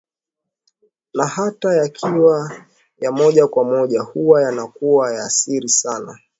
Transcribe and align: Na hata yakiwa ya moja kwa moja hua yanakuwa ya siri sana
Na 1.13 1.27
hata 1.27 1.73
yakiwa 1.73 2.51
ya 2.99 3.11
moja 3.11 3.47
kwa 3.47 3.63
moja 3.63 4.01
hua 4.01 4.41
yanakuwa 4.43 5.13
ya 5.13 5.29
siri 5.29 5.69
sana 5.69 6.19